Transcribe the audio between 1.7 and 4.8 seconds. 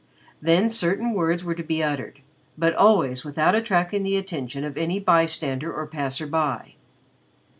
uttered, but always without attracting the attention of